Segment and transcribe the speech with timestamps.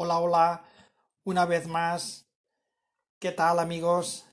[0.00, 0.64] Hola, hola,
[1.24, 2.28] una vez más.
[3.18, 4.26] ¿Qué tal amigos?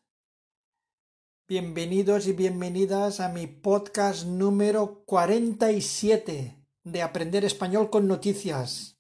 [1.48, 9.00] Bienvenidos y bienvenidas a mi podcast número 47 de Aprender Español con Noticias.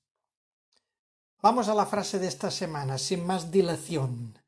[1.39, 4.39] Vamos a la frase de esta semana, sin más dilación.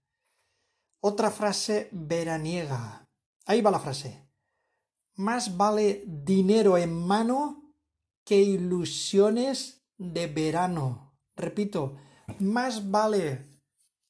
[0.99, 3.07] Otra frase veraniega.
[3.45, 4.27] Ahí va la frase.
[5.13, 7.75] Más vale dinero en mano
[8.25, 11.13] que ilusiones de verano.
[11.35, 11.95] Repito,
[12.39, 13.47] más vale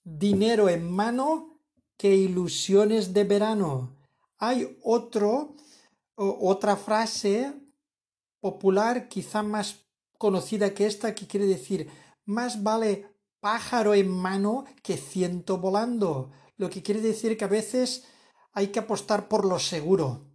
[0.04, 1.62] dinero en mano
[1.98, 3.96] que ilusiones de verano.
[4.38, 5.56] Hay otro,
[6.16, 7.54] otra frase
[8.40, 11.90] popular, quizá más conocida que esta, que quiere decir
[12.26, 16.32] más vale pájaro en mano que ciento volando.
[16.58, 18.06] Lo que quiere decir que a veces
[18.54, 20.28] hay que apostar por lo seguro.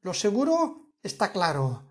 [0.00, 1.89] Lo seguro está claro.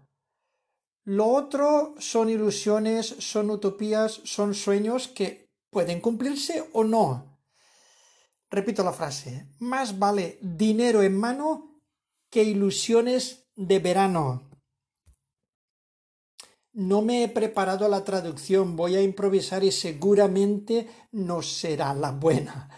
[1.09, 7.39] Lo otro son ilusiones, son utopías, son sueños que pueden cumplirse o no.
[8.52, 11.81] Repito la frase, más vale dinero en mano
[12.30, 14.52] que ilusiones de verano.
[16.73, 22.69] No me he preparado la traducción, voy a improvisar y seguramente no será la buena.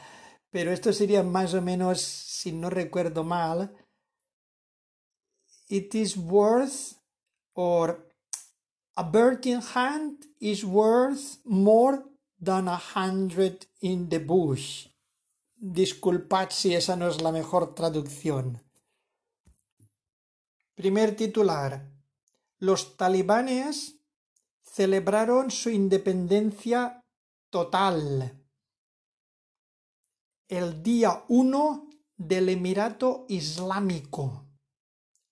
[0.50, 3.76] Pero esto sería más o menos, si no recuerdo mal,
[5.68, 6.96] it is worth
[7.56, 8.10] or
[8.96, 12.04] a bird in hand is worth more
[12.40, 14.88] than a hundred in the bush.
[15.56, 18.62] Disculpad si esa no es la mejor traducción.
[20.76, 21.88] Primer titular.
[22.60, 23.96] Los talibanes
[24.64, 27.04] celebraron su independencia
[27.50, 28.42] total
[30.52, 34.48] el día 1 del Emirato Islámico.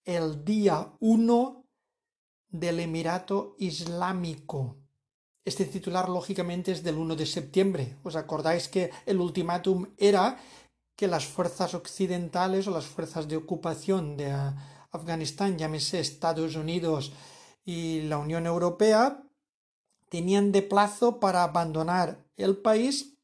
[0.06, 1.59] El día 1
[2.50, 4.78] del Emirato Islámico.
[5.46, 7.98] Este titular, lógicamente, es del 1 de septiembre.
[8.04, 10.38] ¿Os acordáis que el ultimátum era
[10.96, 14.32] que las fuerzas occidentales o las fuerzas de ocupación de
[14.92, 17.14] Afganistán, llámese Estados Unidos
[17.64, 19.24] y la Unión Europea,
[20.10, 23.18] tenían de plazo para abandonar el país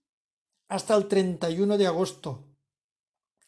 [0.69, 2.45] hasta el 31 de agosto.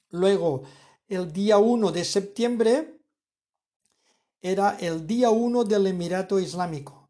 [0.10, 0.64] Luego,
[1.08, 2.97] el día 1 de septiembre,
[4.42, 7.10] era el día 1 del Emirato Islámico.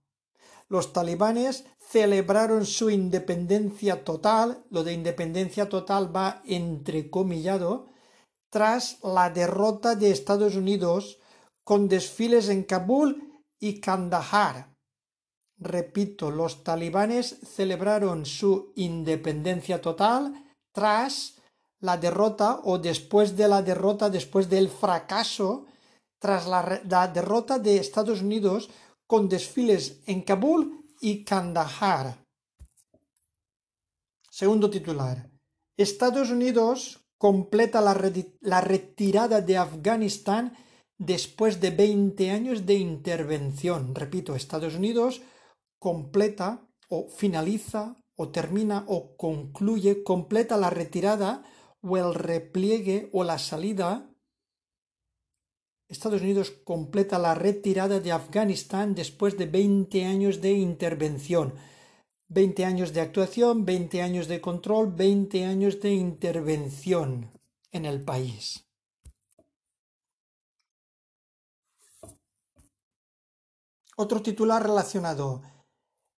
[0.69, 7.87] Los talibanes celebraron su independencia total, lo de independencia total va entrecomillado,
[8.49, 11.19] tras la derrota de Estados Unidos
[11.63, 14.73] con desfiles en Kabul y Kandahar.
[15.59, 20.33] Repito, los talibanes celebraron su independencia total
[20.71, 21.41] tras
[21.79, 25.65] la derrota o después de la derrota, después del fracaso
[26.19, 28.69] tras la, derrota de Estados Unidos
[29.05, 32.23] con desfiles en Kabul y Kandahar.
[34.29, 35.29] Segundo titular.
[35.77, 37.95] Estados Unidos completa la,
[38.41, 40.55] la, retirada de Afganistán
[40.97, 43.95] después de 20 años de intervención.
[43.95, 45.21] Repito, Estados Unidos
[45.79, 51.43] completa o finaliza o termina o concluye, completa la retirada
[51.81, 54.09] o el repliegue o la salida
[55.89, 61.53] Estados Unidos completa la retirada de Afganistán después de 20 años de intervención.
[62.27, 67.31] 20 años de actuación, 20 años de control, 20 años de intervención
[67.71, 68.65] en el país.
[73.95, 75.41] Otro titular relacionado.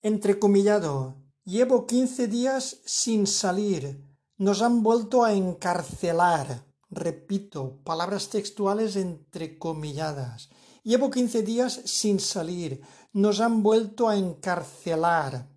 [0.00, 1.16] Entrecomillado.
[1.44, 4.02] Llevo 15 días sin salir.
[4.38, 6.67] Nos han vuelto a encarcelar.
[6.91, 10.49] Repito, palabras textuales entrecomilladas.
[10.82, 12.81] Llevo quince días sin salir.
[13.12, 15.49] Nos han vuelto a encarcelar.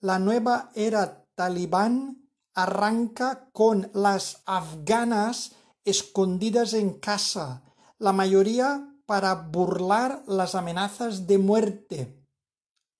[0.00, 5.52] La nueva era talibán arranca con las afganas
[5.84, 7.62] escondidas en casa,
[7.98, 12.26] la mayoría para burlar las amenazas de muerte.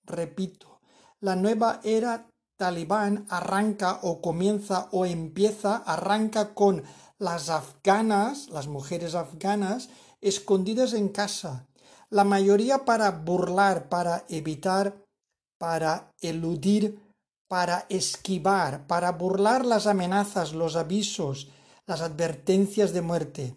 [0.03, 0.79] Repito,
[1.19, 6.83] la nueva era talibán arranca o comienza o empieza, arranca con
[7.19, 9.89] las afganas, las mujeres afganas,
[10.21, 11.67] escondidas en casa,
[12.09, 15.03] la mayoría para burlar, para evitar,
[15.57, 16.99] para eludir,
[17.47, 21.49] para esquivar, para burlar las amenazas, los avisos,
[21.85, 23.55] las advertencias de muerte,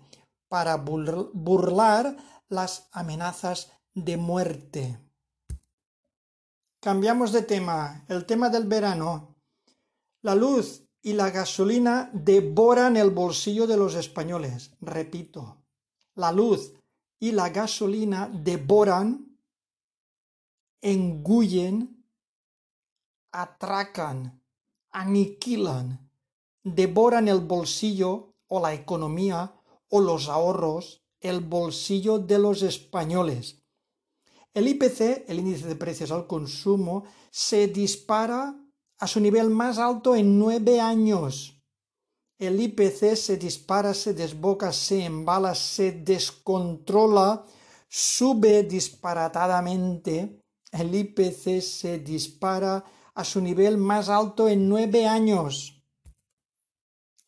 [0.49, 2.17] para burlar
[2.49, 5.10] las amenazas de muerte.
[6.81, 8.05] Cambiamos de tema.
[8.09, 9.37] El tema del verano.
[10.23, 14.73] La luz y la gasolina devoran el bolsillo de los españoles.
[14.81, 15.63] Repito,
[16.15, 16.75] la luz
[17.19, 19.39] y la gasolina devoran,
[20.81, 22.01] engullen
[23.33, 24.43] atracan,
[24.91, 26.11] aniquilan,
[26.65, 29.55] devoran el bolsillo o la economía
[29.89, 33.60] o los ahorros, el bolsillo de los españoles.
[34.53, 38.57] El IPC, el índice de precios al consumo, se dispara
[38.99, 41.57] a su nivel más alto en nueve años.
[42.37, 47.45] El IPC se dispara, se desboca, se embala, se descontrola,
[47.89, 50.41] sube disparatadamente.
[50.73, 55.81] El IPC se dispara a su nivel más alto en nueve años.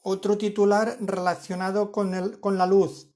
[0.02, 3.08] Otro titular relacionado con, el, con la luz.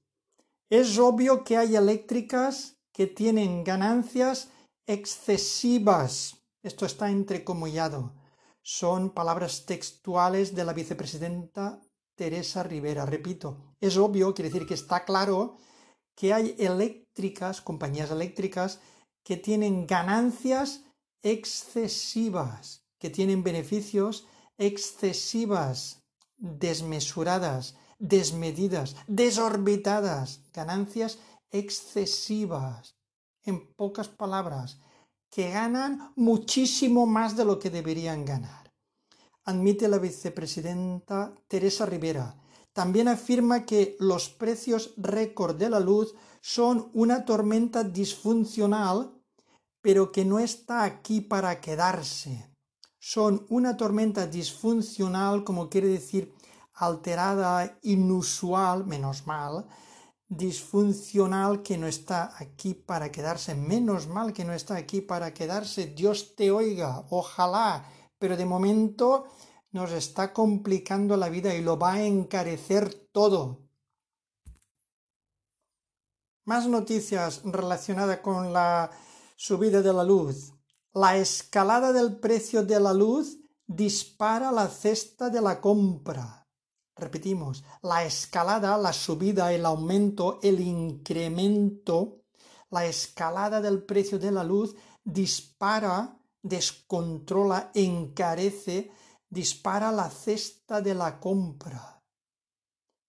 [0.69, 4.49] Es obvio que hay eléctricas que tienen ganancias
[4.87, 6.37] excesivas.
[6.63, 8.15] Esto está entrecomillado.
[8.63, 11.79] Son palabras textuales de la vicepresidenta
[12.15, 13.05] Teresa Rivera.
[13.05, 15.57] Repito, es obvio, quiere decir que está claro
[16.15, 18.79] que hay eléctricas, compañías eléctricas,
[19.23, 20.83] que tienen ganancias
[21.21, 24.25] excesivas, que tienen beneficios
[24.57, 26.01] excesivas
[26.37, 31.19] desmesuradas, desmedidas, desorbitadas, ganancias
[31.51, 32.95] excesivas.
[33.43, 34.79] En pocas palabras,
[35.29, 38.73] que ganan muchísimo más de lo que deberían ganar.
[39.45, 42.35] Admite la vicepresidenta Teresa Rivera.
[42.73, 49.13] También afirma que los precios récord de la luz son una tormenta disfuncional,
[49.81, 52.49] pero que no está aquí para quedarse
[53.07, 56.33] son una tormenta disfuncional, como quiere decir
[56.73, 59.65] alterada, inusual, menos mal,
[60.27, 65.87] disfuncional que no está aquí para quedarse, menos mal que no está aquí para quedarse,
[65.87, 67.89] Dios te oiga, ojalá,
[68.19, 69.25] pero de momento
[69.71, 73.63] nos está complicando la vida y lo va a encarecer todo.
[76.45, 78.89] Más noticias relacionadas con la
[79.35, 80.53] subida de la luz.
[80.93, 86.46] La escalada del precio de la luz dispara la cesta de la compra.
[86.97, 92.23] Repetimos, la escalada, la subida, el aumento, el incremento,
[92.71, 98.91] la escalada del precio de la luz dispara, descontrola, encarece,
[99.29, 102.03] dispara la cesta de la compra.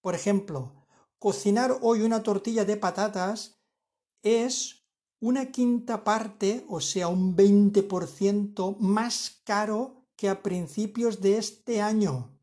[0.01, 0.87] Por ejemplo,
[1.19, 3.59] cocinar hoy una tortilla de patatas
[4.23, 4.87] es
[5.21, 12.38] una quinta parte, o sea, un 20% más caro que a principios de este año.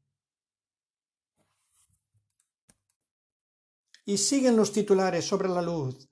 [4.05, 6.07] Y siguen los titulares sobre la luz.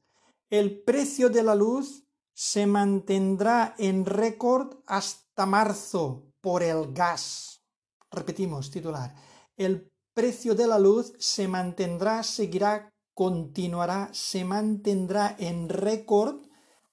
[0.49, 2.03] El precio de la luz
[2.33, 7.63] se mantendrá en récord hasta marzo por el gas.
[8.11, 9.15] Repetimos, titular.
[9.55, 16.41] El precio de la luz se mantendrá, seguirá, continuará, se mantendrá en récord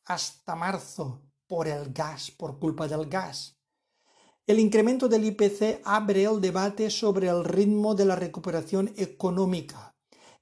[0.04, 3.56] hasta marzo por el gas, por culpa del gas.
[4.46, 9.89] El incremento del IPC abre el debate sobre el ritmo de la recuperación económica.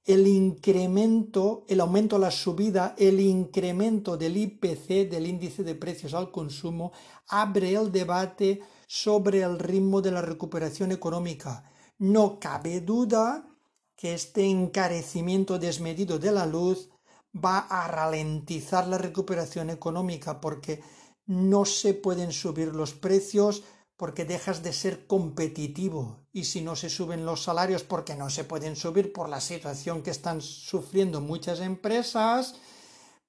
[0.09, 6.31] El incremento, el aumento, la subida, el incremento del IPC, del índice de precios al
[6.31, 6.93] consumo,
[7.29, 11.71] abre el debate sobre el ritmo de la recuperación económica.
[11.99, 13.51] No cabe duda
[13.95, 16.89] que este encarecimiento desmedido de la luz
[17.37, 20.81] va a ralentizar la recuperación económica porque
[21.27, 23.63] no se pueden subir los precios
[23.99, 28.45] porque dejas de ser competitivo y si no se suben los salarios porque no se
[28.45, 32.55] pueden subir por la situación que están sufriendo muchas empresas,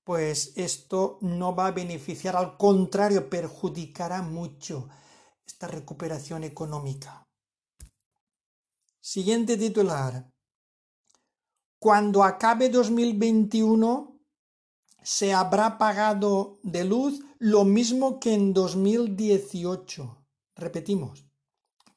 [0.03, 4.87] pues esto no va a beneficiar, al contrario, perjudicará mucho
[5.43, 7.27] esta recuperación económica.
[9.01, 10.29] Siguiente titular.
[11.79, 14.19] Cuando acabe 2021
[15.01, 20.18] se habrá pagado de luz lo mismo que en 2018.
[20.59, 21.25] Repetimos,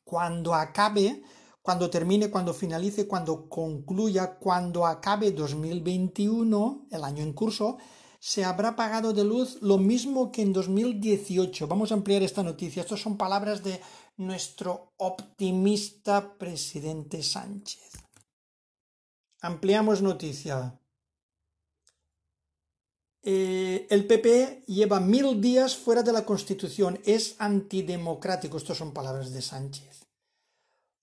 [0.04, 1.22] cuando acabe,
[1.60, 7.78] cuando termine, cuando finalice, cuando concluya, cuando acabe 2021, el año en curso,
[8.18, 11.66] se habrá pagado de luz lo mismo que en 2018.
[11.66, 12.82] Vamos a ampliar esta noticia.
[12.82, 13.80] Estas son palabras de
[14.16, 17.90] nuestro optimista presidente Sánchez.
[19.40, 20.78] Ampliamos noticia.
[23.24, 28.56] Eh, el PP lleva mil días fuera de la Constitución, es antidemocrático.
[28.56, 30.06] Estas son palabras de Sánchez.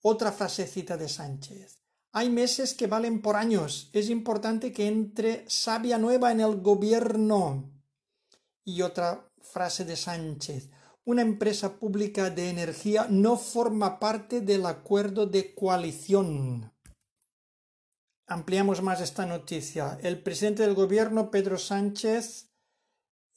[0.02, 1.78] Otra frasecita de Sánchez.
[2.12, 3.88] Hay meses que valen por años.
[3.92, 7.70] Es importante que entre sabia nueva en el gobierno.
[8.64, 10.70] Y otra frase de Sánchez.
[11.04, 16.72] Una empresa pública de energía no forma parte del acuerdo de coalición.
[18.30, 19.98] Ampliamos más esta noticia.
[20.04, 22.48] El presidente del gobierno, Pedro Sánchez,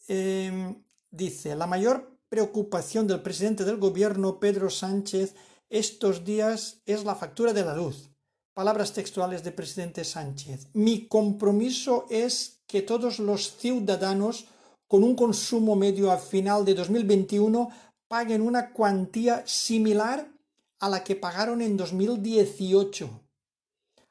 [0.07, 5.33] em, dice, la mayor preocupación del presidente del gobierno, Pedro Sánchez,
[5.67, 8.11] estos días es la factura de la luz.
[8.53, 10.67] Palabras textuales del presidente Sánchez.
[10.73, 14.45] Mi compromiso es que todos los ciudadanos
[14.87, 17.69] con un consumo medio a final de 2021
[18.07, 20.31] paguen una cuantía similar
[20.79, 23.22] a la que pagaron en 2018.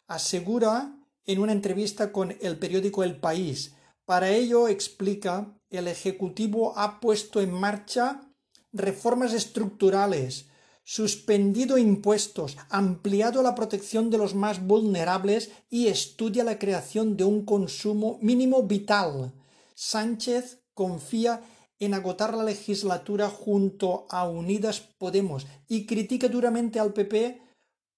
[0.07, 3.75] Asegura en una entrevista con el periódico El País.
[4.05, 8.29] Para ello, explica, el Ejecutivo ha puesto en marcha
[8.73, 10.49] reformas estructurales,
[10.85, 17.45] suspendido impuestos, ampliado la protección de los más vulnerables y estudia la creación de un
[17.45, 19.33] consumo mínimo vital.
[19.75, 21.43] Sánchez confía
[21.79, 27.41] en agotar la legislatura junto a Unidas Podemos y critica duramente al PP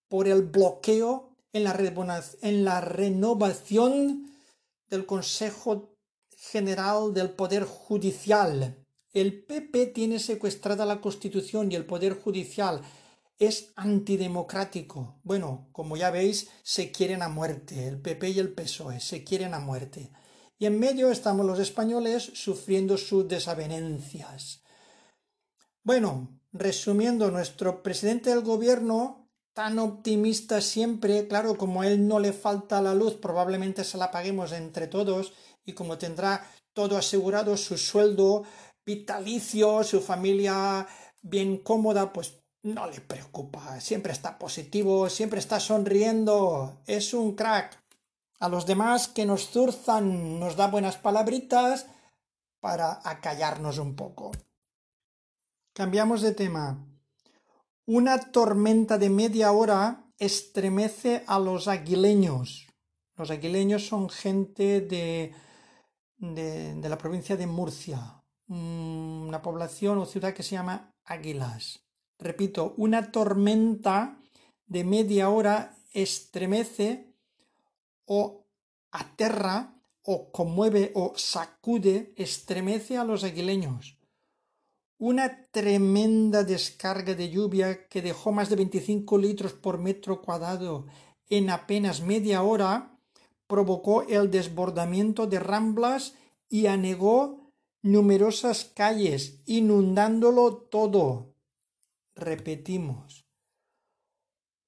[0.08, 4.30] por el bloqueo en la, en la renovación
[4.90, 5.96] del Consejo
[6.36, 8.84] General del Poder Judicial.
[9.12, 12.82] El PP tiene secuestrada la Constitución y el Poder Judicial
[13.38, 15.20] es antidemocrático.
[15.22, 17.86] Bueno, como ya veis, se quieren a muerte.
[17.86, 20.10] El PP y el PSOE se quieren a muerte.
[20.58, 24.62] Y en medio estamos los españoles sufriendo sus desavenencias.
[25.84, 29.23] Bueno, resumiendo, nuestro presidente del gobierno,
[29.54, 34.10] tan optimista siempre, claro, como a él no le falta la luz, probablemente se la
[34.10, 35.32] paguemos entre todos,
[35.64, 38.42] y como tendrá todo asegurado, su sueldo,
[38.84, 40.86] vitalicio, su familia
[41.22, 47.80] bien cómoda, pues no le preocupa, siempre está positivo, siempre está sonriendo, es un crack.
[48.40, 51.86] A los demás que nos zurzan nos da buenas palabritas
[52.60, 54.32] para acallarnos un poco.
[55.72, 56.93] Cambiamos de tema.
[57.86, 62.66] Una tormenta de media hora estremece a los aguileños.
[63.16, 65.32] Los aguileños son gente de,
[66.18, 71.80] de, la provincia de Murcia, Mm, una población o ciudad que se llama Águilas.
[72.18, 74.20] Repito, una tormenta
[74.66, 77.14] de media hora estremece
[78.04, 78.46] o
[78.90, 83.93] aterra o conmueve o sacude, estremece a los aguileños.
[84.98, 90.86] Una tremenda descarga de lluvia que dejó más de 25 litros por metro cuadrado
[91.28, 92.96] en apenas media hora
[93.46, 96.14] provocó el desbordamiento de ramblas
[96.48, 101.34] y anegó numerosas calles, inundándolo todo.
[102.14, 103.26] Repetimos.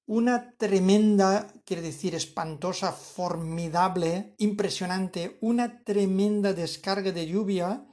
[0.05, 7.85] Una tremenda, quiere decir espantosa, formidable, impresionante, una tremenda descarga de lluvia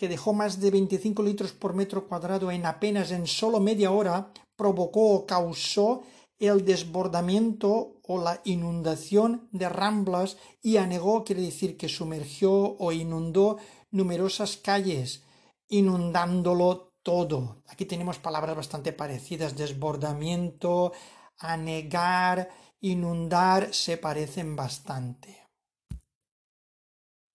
[0.00, 4.32] que dejó más de 25 litros por metro cuadrado en apenas en solo media hora,
[4.56, 6.04] provocó o causó
[6.38, 13.58] el desbordamiento o la inundación de ramblas y anegó, quiere decir que sumergió o inundó
[13.90, 15.22] numerosas calles,
[15.68, 17.62] inundándolo todo.
[17.68, 20.92] Aquí tenemos palabras bastante parecidas, desbordamiento,
[21.36, 22.48] anegar,
[22.80, 25.46] inundar, se parecen bastante.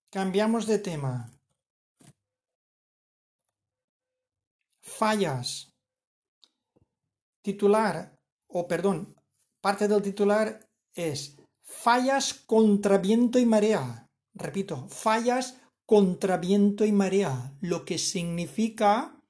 [0.10, 1.35] Cambiamos de tema.
[4.98, 5.74] Fallas.
[7.44, 8.16] Titular,
[8.48, 9.14] o perdón,
[9.62, 10.48] parte del titular
[10.94, 14.08] es fallas contra viento y marea.
[14.34, 19.22] Repito, fallas contra viento y marea, lo que significa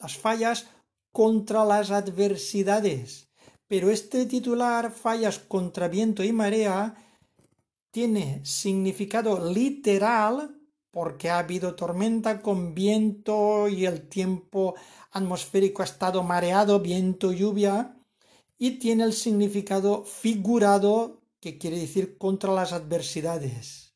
[0.00, 0.66] las fallas
[1.12, 3.28] contra las adversidades.
[3.68, 6.96] Pero este titular, fallas contra viento y marea,
[7.92, 10.59] tiene significado literal
[10.90, 14.74] porque ha habido tormenta con viento y el tiempo
[15.12, 17.96] atmosférico ha estado mareado, viento, lluvia,
[18.58, 23.94] y tiene el significado figurado que quiere decir contra las adversidades.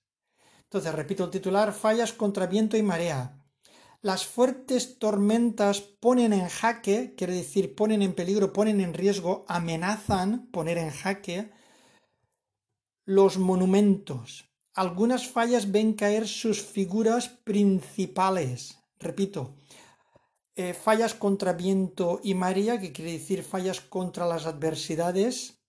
[0.63, 3.41] Entonces, repito el titular, fallas contra viento y marea.
[4.01, 10.49] Las fuertes tormentas ponen en jaque, quiere decir ponen en peligro, ponen en riesgo, amenazan
[10.51, 11.51] poner en jaque
[13.05, 14.54] los monumentos.
[14.75, 18.79] Algunas fallas ven caer sus figuras principales.
[18.99, 19.55] Repito,
[20.57, 25.61] eh, fallas contra viento y marea, que quiere decir fallas contra las adversidades.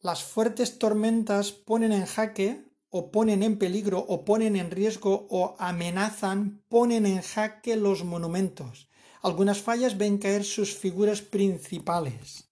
[0.00, 5.54] Las fuertes tormentas ponen en jaque o ponen en peligro o ponen en riesgo o
[5.58, 8.88] amenazan, ponen en jaque los monumentos.
[9.20, 12.48] Algunas fallas ven caer sus figuras principales.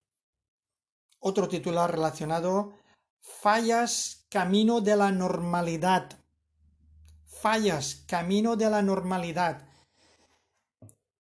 [1.19, 2.75] Otro titular relacionado,
[3.21, 6.19] fallas camino de la normalidad.
[7.27, 9.69] Fallas camino de la normalidad.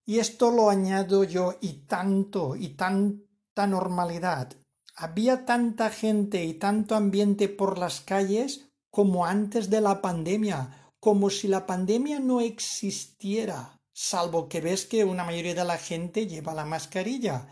[0.04, 4.56] Y esto lo añado yo y tanto y tanta normalidad.
[4.94, 11.28] Había tanta gente y tanto ambiente por las calles como antes de la pandemia, como
[11.28, 13.78] si la pandemia no existiera.
[13.92, 17.48] salvo que ves que una mayoría de la gente lleva la mascarilla.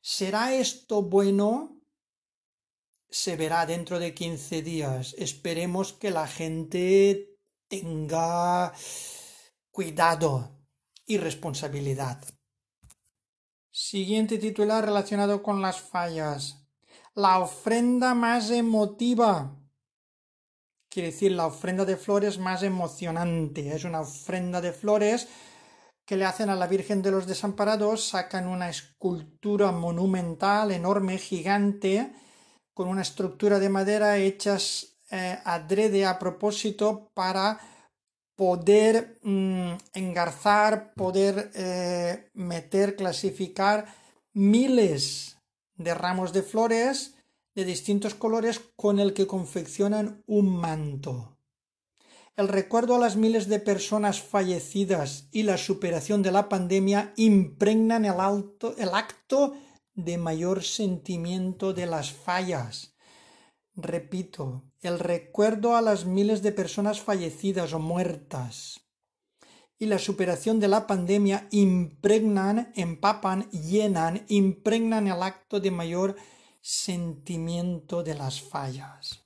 [0.00, 1.73] ¿Será esto bueno?
[3.14, 5.14] Se verá dentro de 15 días.
[5.16, 8.72] Esperemos que la gente tenga
[9.70, 10.58] cuidado
[11.06, 12.24] y responsabilidad.
[13.70, 16.66] Siguiente titular relacionado con las fallas.
[17.14, 19.60] La ofrenda más emotiva.
[20.88, 23.76] Quiere decir, la ofrenda de flores más emocionante.
[23.76, 25.28] Es una ofrenda de flores
[26.04, 28.08] que le hacen a la Virgen de los Desamparados.
[28.08, 32.12] Sacan una escultura monumental, enorme, gigante,
[32.74, 37.60] con una estructura de madera hechas eh, adrede a propósito para
[38.36, 43.86] poder mm, engarzar, poder eh, meter, clasificar
[44.32, 45.38] miles
[45.76, 47.14] de ramos de flores
[47.54, 51.38] de distintos colores con el que confeccionan un manto.
[52.36, 58.04] El recuerdo a las miles de personas fallecidas y la superación de la pandemia impregnan
[58.04, 58.14] el,
[58.76, 59.54] el acto
[59.94, 62.94] de mayor sentimiento de las fallas
[63.76, 68.80] Repito, el recuerdo a las miles de personas fallecidas o muertas
[69.78, 76.14] y la superación de la pandemia impregnan, empapan, llenan, impregnan el acto de mayor
[76.60, 79.24] sentimiento de las fallas.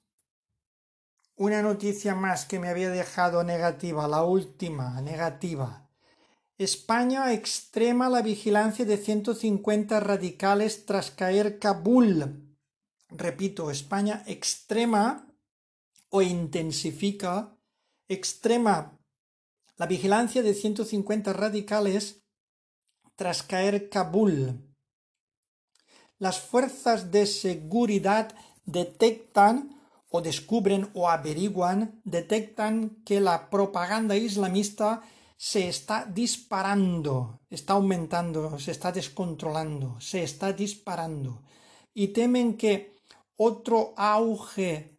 [1.37, 5.88] Una noticia más que me había dejado negativa, la última, negativa.
[6.59, 12.49] España extrema la vigilancia de 150 radicales tras caer Kabul
[13.11, 15.27] repito, España extrema
[16.11, 17.57] o intensifica,
[18.09, 18.99] extrema
[19.77, 22.23] la vigilancia de 150 radicales
[23.17, 24.65] tras caer Kabul.
[26.19, 28.35] Las fuerzas de seguridad
[28.65, 35.03] detectan o descubren o averiguan, detectan que la propaganda islamista
[35.39, 41.43] se está disparando, está aumentando, se está descontrolando, se está disparando
[41.95, 42.97] y temen que
[43.37, 44.99] otro auge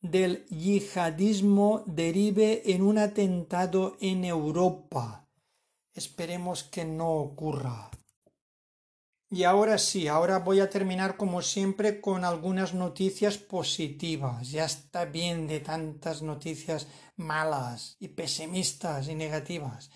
[0.00, 5.26] del yihadismo derive en un atentado en Europa.
[5.92, 7.90] Esperemos que no ocurra.
[9.36, 14.50] Y ahora sí, ahora voy a terminar como siempre con algunas noticias positivas.
[14.50, 19.90] Ya está bien de tantas noticias malas y pesimistas y negativas.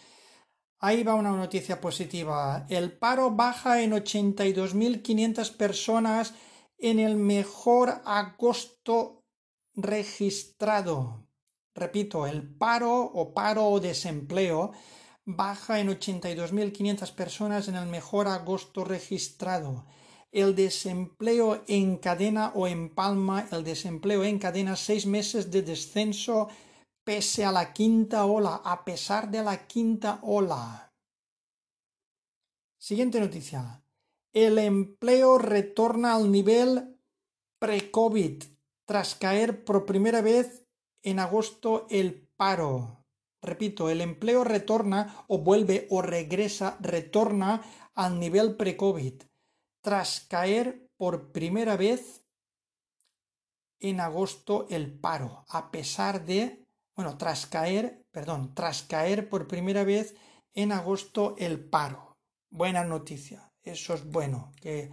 [0.78, 2.66] Ahí va una noticia positiva.
[2.68, 6.34] El paro baja en 82.500 personas
[6.76, 9.24] en el mejor agosto
[9.72, 11.26] registrado.
[11.74, 14.72] Repito, el paro o paro o desempleo
[15.24, 19.86] baja en 82.500 personas en el mejor agosto registrado.
[20.32, 26.48] El desempleo en cadena o en palma, el desempleo en cadena seis meses de descenso
[27.04, 30.92] pese a la quinta ola, a pesar de la quinta ola.
[32.78, 33.82] Siguiente noticia
[34.32, 36.96] el empleo retorna al nivel
[37.58, 38.44] pre-COVID
[38.84, 40.66] tras caer por primera vez
[41.02, 42.99] en agosto el paro.
[43.42, 47.62] Repito, el empleo retorna o vuelve o regresa, retorna
[47.94, 49.22] al nivel pre-COVID
[49.80, 52.22] tras caer por primera vez
[53.78, 59.84] en agosto el paro, a pesar de, bueno, tras caer, perdón, tras caer por primera
[59.84, 60.14] vez
[60.52, 62.18] en agosto el paro.
[62.50, 63.50] Buena noticia.
[63.62, 64.90] Eso es bueno, que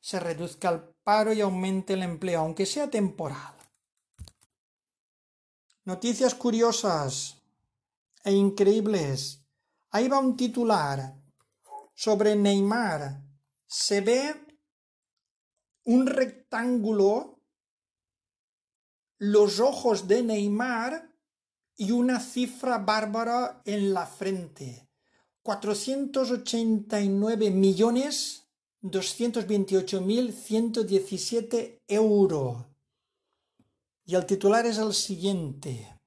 [0.00, 3.54] se reduzca el paro y aumente el empleo, aunque sea temporal.
[5.84, 7.37] Noticias curiosas
[8.24, 9.44] e increíbles.
[9.90, 11.14] Ahí va un titular
[11.94, 13.22] sobre Neymar.
[13.66, 14.34] Se ve
[15.84, 17.42] un rectángulo,
[19.18, 21.10] los ojos de Neymar
[21.76, 24.90] y una cifra bárbara en la frente.
[25.42, 28.48] 489 millones
[28.80, 32.64] 228 mil 117 euros.
[34.04, 36.00] Y el titular es el siguiente.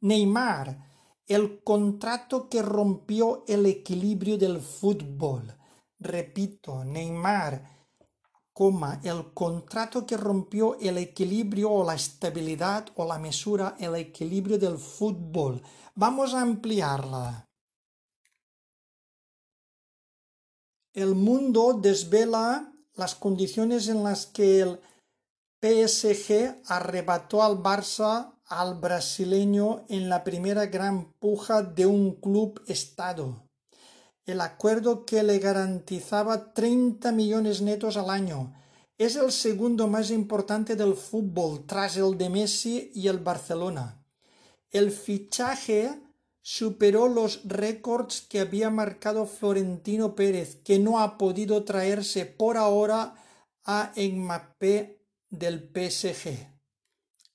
[0.00, 0.91] Neymar,
[1.32, 5.54] el contrato que rompió el equilibrio del fútbol.
[5.98, 7.70] Repito, Neymar,
[9.02, 14.78] el contrato que rompió el equilibrio o la estabilidad o la mesura, el equilibrio del
[14.78, 15.62] fútbol.
[15.94, 17.48] Vamos a ampliarla.
[20.94, 24.80] el mundo desvela las condiciones en las que el
[25.62, 33.48] PSG arrebató al Barça al brasileño en la primera gran puja de un club estado.
[34.26, 38.54] El acuerdo que le garantizaba 30 millones netos al año
[38.98, 44.04] es el segundo más importante del fútbol tras el de Messi y el Barcelona.
[44.70, 45.98] El fichaje
[46.42, 53.14] superó los récords que había marcado Florentino Pérez, que no ha podido traerse por ahora
[53.64, 56.52] a Mbappé del PSG.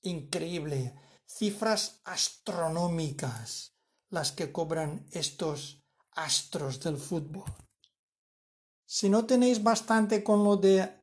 [0.02, 0.94] Increíble,
[1.28, 3.74] cifras astronómicas
[4.10, 7.44] las que cobran estos astros del fútbol.
[8.86, 10.98] Si no tenéis bastante con lo de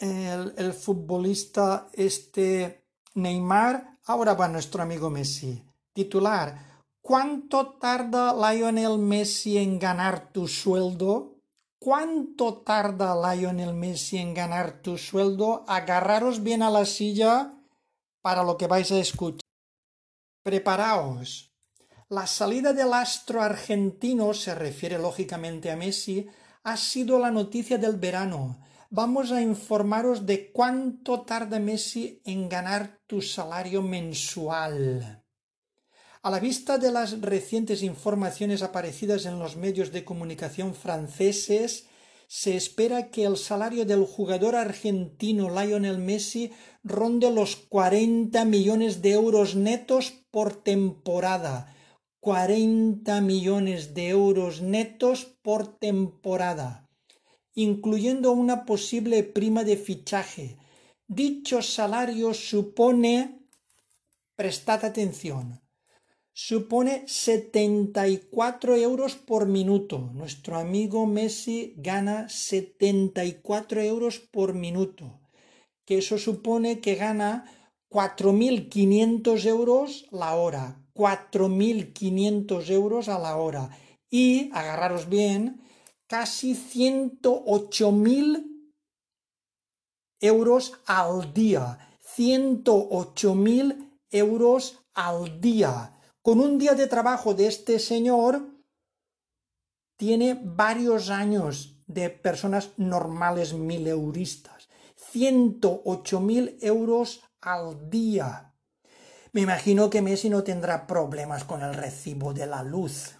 [0.00, 5.64] el, futbolista este Neymar, ahora va nuestro amigo Messi.
[5.92, 11.40] Titular, ¿cuánto tarda Lionel Messi en ganar tu sueldo?
[11.80, 15.64] ¿Cuánto tarda Lionel Messi en ganar tu sueldo?
[15.66, 17.57] Agarraros bien a la silla
[18.20, 19.40] para lo que vais a escuchar.
[20.42, 21.52] Preparaos.
[22.08, 26.26] La salida del astro argentino, se refiere lógicamente a Messi,
[26.62, 28.60] ha sido la noticia del verano.
[28.90, 35.22] Vamos a informaros de cuánto tarda Messi en ganar tu salario mensual.
[36.22, 41.87] A la vista de las recientes informaciones aparecidas en los medios de comunicación franceses,
[42.28, 46.52] se espera que el salario del jugador argentino Lionel Messi
[46.84, 51.74] ronde los 40 millones de euros netos por temporada.
[52.20, 56.90] 40 millones de euros netos por temporada,
[57.54, 60.58] incluyendo una posible prima de fichaje.
[61.06, 63.46] Dicho salario supone,
[64.36, 65.62] prestad atención,
[66.38, 70.10] supone 74 euros por minuto.
[70.14, 75.18] Nuestro amigo Messi gana 74 euros por minuto,
[75.84, 77.44] que eso supone que gana
[77.90, 83.76] 4.500 euros la hora, 4.500 euros a la hora.
[84.08, 85.60] Y, agarraros bien,
[86.06, 88.44] casi 108.000
[90.20, 95.97] euros al día, 108.000 euros al día
[96.28, 98.50] con un día de trabajo de este señor,
[99.96, 104.68] tiene varios años de personas normales mileuristas.
[104.94, 108.54] 108 mil euros al día.
[109.32, 113.16] Me imagino que Messi no tendrá problemas con el recibo de la luz.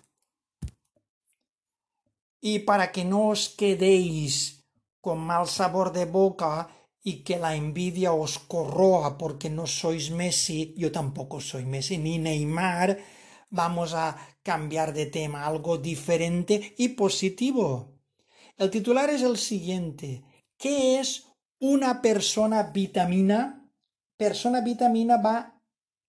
[2.43, 4.67] Y para que no os quedéis
[5.01, 6.69] con mal sabor de boca,
[7.09, 12.19] y que la envidia os corroa porque no sois Messi, yo tampoco soy Messi, ni
[12.19, 12.99] Neymar,
[13.49, 14.07] vamos a
[14.43, 17.95] cambiar de tema, algo diferente y positivo.
[18.59, 20.23] El titular es el siguiente.
[20.59, 21.25] ¿Qué es
[21.61, 23.67] una persona vitamina?
[24.19, 25.63] Persona vitamina va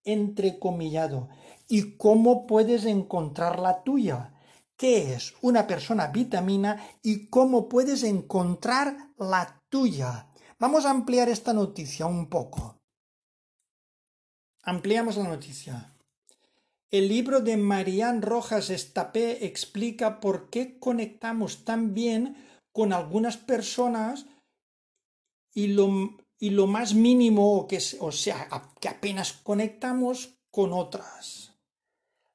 [0.04, 1.30] entrecomillado.
[1.66, 4.34] ¿Y cómo puedes encontrar la tuya?
[4.76, 10.29] ¿Qué es una persona vitamina y cómo puedes encontrar la tuya?
[10.60, 12.76] Vamos a ampliar esta noticia un poco.
[14.62, 15.96] Ampliamos la noticia.
[16.90, 22.36] El libro de Marian Rojas Estapé explica por qué conectamos tan bien
[22.72, 24.26] con algunas personas
[25.54, 31.54] y lo, y lo más mínimo, que, o sea, que apenas conectamos con otras.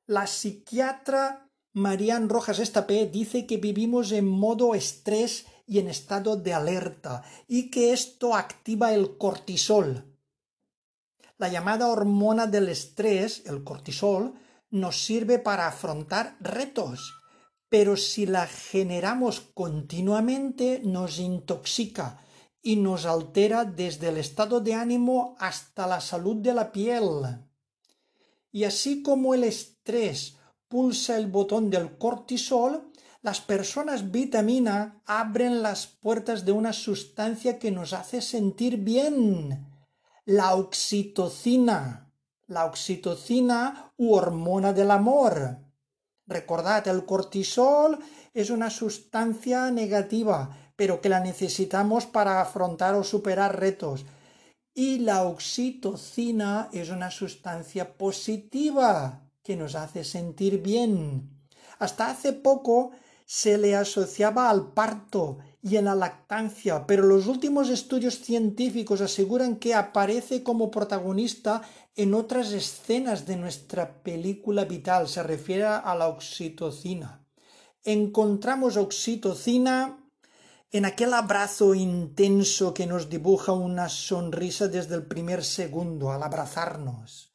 [0.07, 6.53] La psiquiatra Marian Rojas Estapé dice que vivimos en modo estrés y en estado de
[6.53, 10.15] alerta y que esto activa el cortisol.
[11.37, 14.33] La llamada hormona del estrés, el cortisol,
[14.69, 17.13] nos sirve para afrontar retos,
[17.69, 22.21] pero si la generamos continuamente nos intoxica
[22.61, 27.03] y nos altera desde el estado de ánimo hasta la salud de la piel.
[28.51, 32.91] Y así como el estrés pulsa el botón del cortisol,
[33.25, 39.65] las personas vitamina abren las puertas de una sustancia que nos hace sentir bien,
[40.25, 42.11] la oxitocina,
[42.45, 45.57] la oxitocina u hormona del amor.
[46.27, 47.97] Recordad, el cortisol
[48.31, 54.05] es una sustancia negativa, pero que la necesitamos para afrontar o superar retos.
[54.75, 61.31] Y la oxitocina es una sustancia positiva que nos hace sentir bien.
[61.79, 62.91] Hasta hace poco
[63.25, 69.55] se le asociaba al parto y en la lactancia, pero los últimos estudios científicos aseguran
[69.55, 71.63] que aparece como protagonista
[71.95, 77.25] en otras escenas de nuestra película vital, se refiere a la oxitocina.
[77.83, 79.97] Encontramos oxitocina
[80.71, 87.34] en aquel abrazo intenso que nos dibuja una sonrisa desde el primer segundo al abrazarnos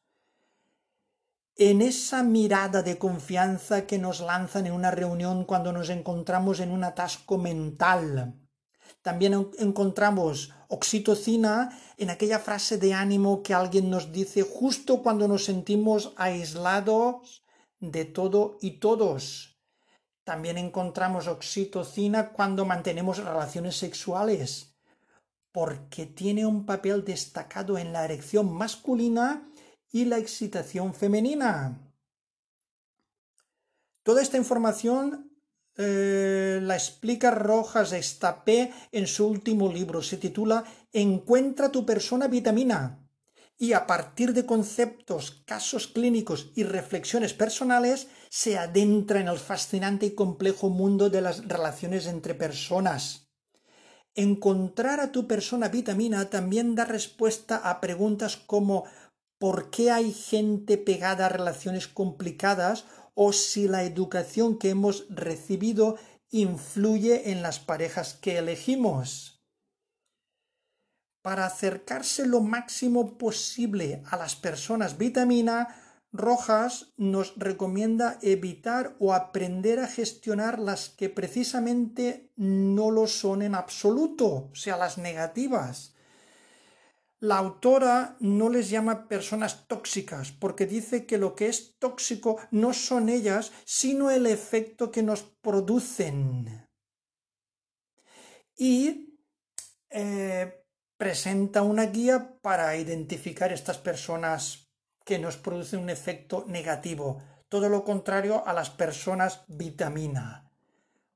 [1.60, 6.70] en esa mirada de confianza que nos lanzan en una reunión cuando nos encontramos en
[6.70, 8.34] un atasco mental.
[9.02, 15.44] También encontramos Oxitocina en aquella frase de ánimo que alguien nos dice justo cuando nos
[15.44, 17.44] sentimos aislados
[17.78, 19.58] de todo y todos.
[20.24, 24.76] También encontramos oxitocina cuando mantenemos relaciones sexuales,
[25.52, 29.49] porque tiene un papel destacado en la erección masculina
[29.92, 31.78] y la excitación femenina.
[34.02, 35.30] Toda esta información
[35.76, 40.02] eh, la explica Rojas Estapé en su último libro.
[40.02, 42.98] Se titula Encuentra tu persona vitamina.
[43.56, 50.06] Y a partir de conceptos, casos clínicos y reflexiones personales, se adentra en el fascinante
[50.06, 53.30] y complejo mundo de las relaciones entre personas.
[54.14, 58.84] Encontrar a tu persona vitamina también da respuesta a preguntas como
[59.40, 65.96] ¿por qué hay gente pegada a relaciones complicadas o si la educación que hemos recibido
[66.30, 69.42] influye en las parejas que elegimos.
[71.22, 75.74] Para acercarse lo máximo posible a las personas vitamina,
[76.12, 83.54] Rojas nos recomienda evitar o aprender a gestionar las que precisamente no lo son en
[83.54, 85.94] absoluto, o sea, las negativas.
[87.20, 92.72] La autora no les llama personas tóxicas porque dice que lo que es tóxico no
[92.72, 96.66] son ellas, sino el efecto que nos producen.
[98.56, 99.18] Y
[99.90, 100.64] eh,
[100.96, 104.70] presenta una guía para identificar estas personas
[105.04, 110.50] que nos producen un efecto negativo, todo lo contrario a las personas vitamina.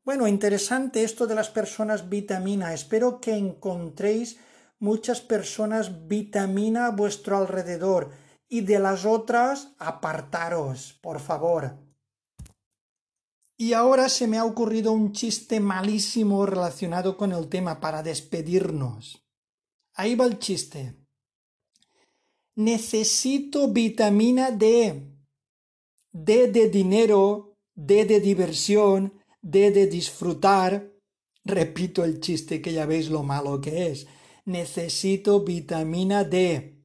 [0.05, 2.75] Bueno, interesante esto de las personas vitamina.
[2.75, 4.39] Espero que encontréis
[4.79, 8.11] muchas personas vitamina a vuestro alrededor
[8.49, 11.79] y de las otras apartaros, por favor.
[13.57, 19.25] Y ahora se me ha ocurrido un chiste malísimo relacionado con el tema para despedirnos.
[19.95, 20.97] Ahí va el chiste.
[22.57, 25.11] Necesito vitamina D.
[26.13, 30.93] D de dinero, D de diversión, D de disfrutar.
[31.45, 34.07] Repito el chiste que ya veis lo malo que es
[34.45, 36.85] necesito vitamina D,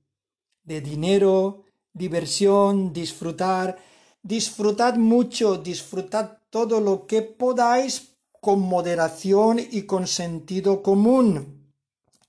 [0.64, 3.78] de dinero, diversión, disfrutar.
[4.22, 11.74] Disfrutad mucho, disfrutad todo lo que podáis con moderación y con sentido común.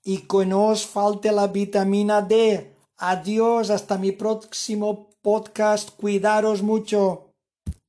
[0.03, 2.75] Y que no os falte la vitamina D.
[2.97, 5.91] Adiós, hasta mi próximo podcast.
[5.95, 7.30] Cuidaros mucho.